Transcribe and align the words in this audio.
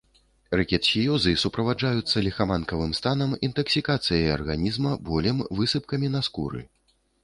Рыкетсіёзы 0.59 1.33
суправаджаюцца 1.43 2.25
ліхаманкавым 2.29 2.91
станам, 3.03 3.37
інтаксікацыяй 3.51 4.27
арганізма, 4.41 4.99
болем, 5.13 5.37
высыпкамі 5.63 6.07
на 6.21 6.29
скуры. 6.31 6.69